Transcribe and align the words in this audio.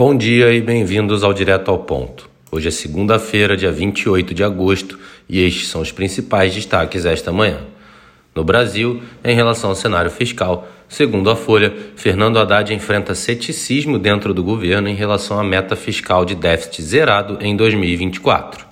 Bom 0.00 0.16
dia 0.16 0.52
e 0.52 0.60
bem-vindos 0.60 1.24
ao 1.24 1.34
Direto 1.34 1.72
ao 1.72 1.78
Ponto. 1.80 2.30
Hoje 2.52 2.68
é 2.68 2.70
segunda-feira, 2.70 3.56
dia 3.56 3.72
28 3.72 4.32
de 4.32 4.44
agosto, 4.44 4.96
e 5.28 5.42
estes 5.42 5.66
são 5.66 5.80
os 5.80 5.90
principais 5.90 6.54
destaques 6.54 7.04
esta 7.04 7.32
manhã. 7.32 7.62
No 8.32 8.44
Brasil, 8.44 9.02
em 9.24 9.34
relação 9.34 9.70
ao 9.70 9.74
cenário 9.74 10.08
fiscal, 10.08 10.68
segundo 10.88 11.28
a 11.28 11.34
Folha, 11.34 11.74
Fernando 11.96 12.38
Haddad 12.38 12.72
enfrenta 12.72 13.12
ceticismo 13.12 13.98
dentro 13.98 14.32
do 14.32 14.44
governo 14.44 14.88
em 14.88 14.94
relação 14.94 15.36
à 15.36 15.42
meta 15.42 15.74
fiscal 15.74 16.24
de 16.24 16.36
déficit 16.36 16.80
zerado 16.80 17.36
em 17.40 17.56
2024. 17.56 18.64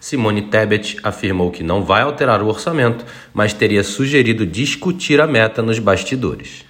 Simone 0.00 0.42
Tebet 0.42 0.96
afirmou 1.00 1.52
que 1.52 1.62
não 1.62 1.84
vai 1.84 2.02
alterar 2.02 2.42
o 2.42 2.48
orçamento, 2.48 3.04
mas 3.32 3.52
teria 3.52 3.84
sugerido 3.84 4.44
discutir 4.44 5.20
a 5.20 5.28
meta 5.28 5.62
nos 5.62 5.78
bastidores. 5.78 6.65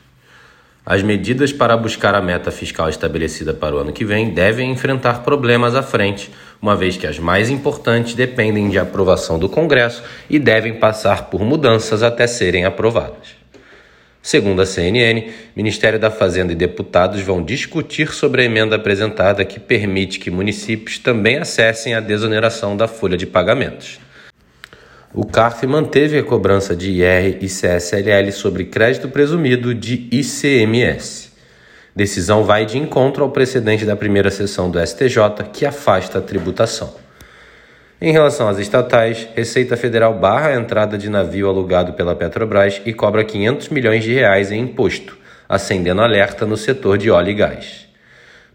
As 0.89 1.03
medidas 1.03 1.53
para 1.53 1.77
buscar 1.77 2.15
a 2.15 2.23
meta 2.23 2.53
fiscal 2.53 2.89
estabelecida 2.89 3.53
para 3.53 3.75
o 3.75 3.79
ano 3.79 3.93
que 3.93 4.05
vem 4.05 4.31
devem 4.31 4.71
enfrentar 4.71 5.25
problemas 5.25 5.75
à 5.75 5.83
frente, 5.83 6.31
uma 6.63 6.77
vez 6.77 6.97
que 6.97 7.09
as 7.09 7.19
mais 7.19 7.51
importantes 7.51 8.15
dependem 8.15 8.71
de 8.71 8.79
aprovação 8.79 9.37
do 9.37 9.49
Congresso 9.49 10.05
e 10.31 10.39
devem 10.39 10.75
passar 10.75 11.25
por 11.25 11.45
mudanças 11.45 12.05
até 12.05 12.29
serem 12.29 12.65
aprovadas. 12.65 13.35
Segundo 14.23 14.63
a 14.63 14.67
CNN, 14.67 15.33
Ministério 15.57 15.99
da 15.99 16.09
Fazenda 16.11 16.53
e 16.53 16.57
deputados 16.57 17.21
vão 17.21 17.43
discutir 17.43 18.13
sobre 18.13 18.43
a 18.43 18.45
emenda 18.45 18.77
apresentada 18.77 19.45
que 19.45 19.59
permite 19.59 20.21
que 20.21 20.31
municípios 20.31 21.01
também 21.01 21.39
acessem 21.39 21.95
a 21.95 22.01
desoneração 22.01 22.77
da 22.77 22.87
folha 22.87 23.17
de 23.17 23.27
pagamentos. 23.27 23.99
O 25.19 25.25
CARF 25.25 25.67
manteve 25.67 26.19
a 26.19 26.23
cobrança 26.23 26.77
de 26.77 26.91
IR 26.91 27.39
e 27.41 27.47
CSLL 27.47 28.31
sobre 28.33 28.67
crédito 28.67 29.09
presumido 29.09 29.75
de 29.75 30.07
ICMS. 30.13 31.33
Decisão 31.97 32.45
vai 32.45 32.67
de 32.67 32.77
encontro 32.77 33.25
ao 33.25 33.31
precedente 33.31 33.87
da 33.87 33.97
primeira 33.97 34.31
sessão 34.31 34.71
do 34.71 34.79
STJ, 34.79 35.17
que 35.55 35.65
afasta 35.65 36.19
a 36.19 36.21
tributação. 36.21 36.95
Em 37.99 38.13
relação 38.13 38.47
às 38.47 38.59
estatais, 38.59 39.27
Receita 39.35 39.75
Federal 39.75 40.13
barra 40.19 40.49
a 40.49 40.55
entrada 40.55 40.99
de 40.99 41.09
navio 41.09 41.49
alugado 41.49 41.95
pela 41.95 42.15
Petrobras 42.15 42.83
e 42.85 42.93
cobra 42.93 43.25
500 43.25 43.71
milhões 43.71 44.05
de 44.05 44.13
reais 44.13 44.53
em 44.53 44.61
imposto, 44.61 45.17
acendendo 45.49 46.03
alerta 46.03 46.45
no 46.45 46.59
setor 46.59 46.99
de 46.99 47.11
óleo 47.11 47.31
e 47.31 47.35
gás. 47.35 47.86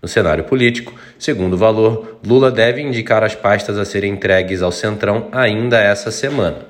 No 0.02 0.08
cenário 0.08 0.46
político, 0.46 0.96
segundo 1.20 1.54
o 1.54 1.58
valor, 1.58 2.20
Lula 2.26 2.50
deve 2.50 2.82
indicar 2.82 3.24
as 3.24 3.36
pastas 3.36 3.78
a 3.78 3.86
serem 3.86 4.14
entregues 4.14 4.64
ao 4.64 4.72
Centrão 4.72 5.28
ainda 5.32 5.80
essa 5.80 6.10
semana. 6.10 6.66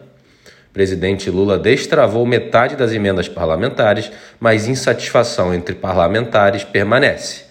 O 0.70 0.74
presidente 0.74 1.30
Lula 1.30 1.58
destravou 1.58 2.26
metade 2.26 2.76
das 2.76 2.92
emendas 2.92 3.30
parlamentares, 3.30 4.12
mas 4.38 4.68
insatisfação 4.68 5.54
entre 5.54 5.76
parlamentares 5.76 6.66
permanece. 6.66 7.46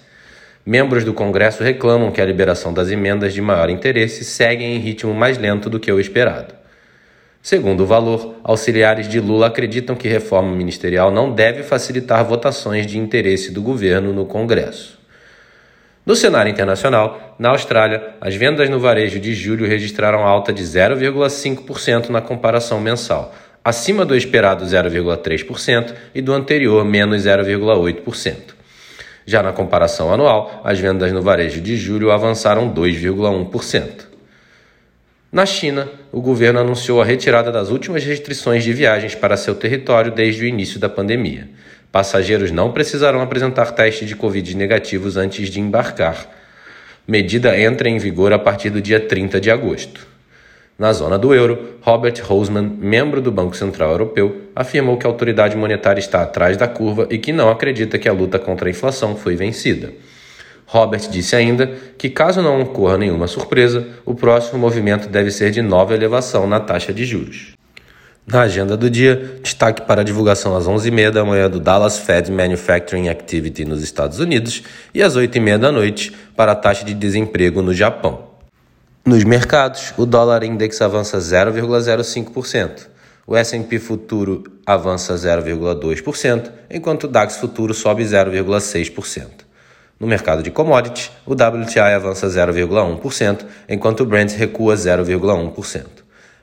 Membros 0.67 1.03
do 1.03 1.15
Congresso 1.15 1.63
reclamam 1.63 2.11
que 2.11 2.21
a 2.21 2.27
liberação 2.27 2.75
das 2.75 2.91
emendas 2.91 3.33
de 3.33 3.41
maior 3.41 3.71
interesse 3.71 4.23
segue 4.23 4.63
em 4.63 4.79
ritmo 4.79 5.15
mais 5.15 5.39
lento 5.39 5.71
do 5.71 5.81
que 5.81 5.91
o 5.91 5.99
esperado. 5.99 6.55
Segundo 7.43 7.85
o 7.85 7.87
valor, 7.87 8.37
auxiliares 8.45 9.09
de 9.09 9.19
Lula 9.19 9.47
acreditam 9.47 9.97
que 9.97 10.09
reforma 10.09 10.55
ministerial 10.55 11.11
não 11.11 11.33
deve 11.33 11.63
facilitar 11.63 12.23
votações 12.23 12.87
de 12.87 12.99
interesse 12.99 13.51
do 13.51 13.63
governo 13.63 14.13
no 14.13 14.27
Congresso. 14.27 15.00
No 16.11 16.17
cenário 16.17 16.51
internacional, 16.51 17.37
na 17.39 17.51
Austrália, 17.51 18.17
as 18.21 18.35
vendas 18.35 18.69
no 18.69 18.81
varejo 18.81 19.21
de 19.21 19.33
julho 19.33 19.65
registraram 19.65 20.27
alta 20.27 20.53
de 20.53 20.61
0,5% 20.61 22.09
na 22.09 22.21
comparação 22.21 22.81
mensal, 22.81 23.33
acima 23.65 24.05
do 24.05 24.17
esperado 24.17 24.65
0,3% 24.65 25.95
e 26.13 26.21
do 26.21 26.33
anterior 26.33 26.85
menos 26.85 27.23
0,8%. 27.23 28.37
Já 29.25 29.41
na 29.41 29.53
comparação 29.53 30.13
anual, 30.13 30.61
as 30.65 30.81
vendas 30.81 31.13
no 31.13 31.23
varejo 31.23 31.61
de 31.61 31.77
julho 31.77 32.11
avançaram 32.11 32.75
2,1%. 32.75 34.09
Na 35.31 35.47
China, 35.47 35.89
o 36.11 36.21
governo 36.21 36.59
anunciou 36.59 37.01
a 37.01 37.05
retirada 37.05 37.53
das 37.53 37.71
últimas 37.71 38.03
restrições 38.03 38.65
de 38.65 38.73
viagens 38.73 39.15
para 39.15 39.37
seu 39.37 39.55
território 39.55 40.11
desde 40.11 40.43
o 40.43 40.49
início 40.49 40.81
da 40.81 40.89
pandemia. 40.89 41.49
Passageiros 41.93 42.53
não 42.53 42.71
precisarão 42.71 43.21
apresentar 43.21 43.73
testes 43.73 44.07
de 44.07 44.15
Covid 44.15 44.57
negativos 44.57 45.17
antes 45.17 45.49
de 45.51 45.59
embarcar. 45.59 46.29
Medida 47.07 47.59
entra 47.59 47.89
em 47.89 47.99
vigor 47.99 48.33
a 48.33 48.39
partir 48.39 48.71
do 48.71 48.81
dia 48.81 49.01
30 49.01 49.41
de 49.41 49.51
agosto. 49.51 50.07
Na 50.79 50.93
zona 50.93 51.19
do 51.19 51.35
euro, 51.35 51.77
Robert 51.83 52.15
Holzman, 52.23 52.79
membro 52.79 53.21
do 53.21 53.33
Banco 53.33 53.57
Central 53.57 53.91
Europeu, 53.91 54.43
afirmou 54.55 54.97
que 54.97 55.07
a 55.07 55.11
autoridade 55.11 55.57
monetária 55.57 56.01
está 56.01 56.23
atrás 56.23 56.57
da 56.57 56.69
curva 56.69 57.09
e 57.11 57.19
que 57.19 57.33
não 57.33 57.51
acredita 57.51 57.99
que 57.99 58.09
a 58.09 58.13
luta 58.13 58.39
contra 58.39 58.69
a 58.69 58.71
inflação 58.71 59.17
foi 59.17 59.35
vencida. 59.35 59.93
Robert 60.65 61.11
disse 61.11 61.35
ainda 61.35 61.67
que, 61.99 62.09
caso 62.09 62.41
não 62.41 62.63
ocorra 62.63 62.97
nenhuma 62.97 63.27
surpresa, 63.27 63.89
o 64.07 64.15
próximo 64.15 64.61
movimento 64.61 65.09
deve 65.09 65.33
ser 65.33 65.51
de 65.51 65.61
nova 65.61 65.93
elevação 65.93 66.47
na 66.47 66.61
taxa 66.61 66.95
de 66.95 67.05
juros. 67.05 67.60
Na 68.31 68.43
agenda 68.43 68.77
do 68.77 68.89
dia, 68.89 69.41
destaque 69.43 69.83
para 69.83 70.03
a 70.03 70.05
divulgação 70.05 70.57
às 70.57 70.65
11h30 70.65 71.11
da 71.11 71.25
manhã 71.25 71.51
do 71.51 71.59
Dallas 71.59 71.99
Fed 71.99 72.31
Manufacturing 72.31 73.09
Activity 73.09 73.65
nos 73.65 73.83
Estados 73.83 74.21
Unidos 74.21 74.63
e 74.95 75.03
às 75.03 75.17
8h30 75.17 75.59
da 75.59 75.73
noite 75.73 76.17
para 76.37 76.53
a 76.53 76.55
taxa 76.55 76.85
de 76.85 76.95
desemprego 76.95 77.61
no 77.61 77.75
Japão. 77.75 78.29
Nos 79.05 79.25
mercados, 79.25 79.93
o 79.97 80.07
dólar 80.07 80.45
index 80.45 80.81
avança 80.81 81.19
0,05%, 81.19 82.87
o 83.27 83.37
S&P 83.37 83.81
futuro 83.81 84.45
avança 84.65 85.13
0,2%, 85.15 86.53
enquanto 86.71 87.05
o 87.05 87.09
DAX 87.09 87.37
futuro 87.37 87.75
sobe 87.75 88.05
0,6%. 88.05 89.27
No 89.99 90.07
mercado 90.07 90.41
de 90.41 90.53
commodities, 90.53 91.11
o 91.27 91.33
WTI 91.33 91.95
avança 91.97 92.29
0,1%, 92.29 93.45
enquanto 93.69 94.01
o 94.01 94.07
Brent 94.07 94.35
recua 94.35 94.77
0,1%. 94.77 96.00